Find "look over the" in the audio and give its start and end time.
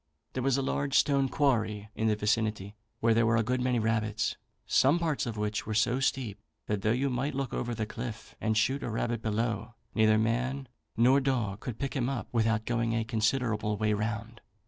7.35-7.85